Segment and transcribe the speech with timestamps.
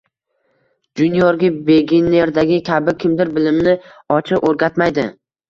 [1.01, 3.77] Juniorga beginnerdagi kabi kimdir bilimni
[4.19, 5.07] ochiq o’rgatmaydi